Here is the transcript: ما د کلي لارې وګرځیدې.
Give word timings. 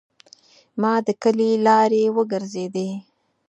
ما 0.81 0.93
د 1.05 1.07
کلي 1.21 1.51
لارې 1.67 2.03
وګرځیدې. 2.15 2.89